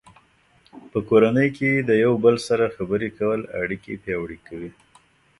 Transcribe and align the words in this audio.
په 0.91 0.99
کورنۍ 1.09 1.49
کې 1.57 1.71
د 1.89 1.91
یو 2.03 2.13
بل 2.23 2.35
سره 2.47 2.73
خبرې 2.75 3.09
کول 3.19 3.41
اړیکې 3.61 3.93
پیاوړې 4.03 4.37
کوي. 4.47 4.71